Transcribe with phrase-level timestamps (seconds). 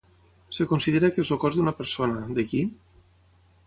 [0.55, 2.67] Es considera que és el cos d'una persona, de qui?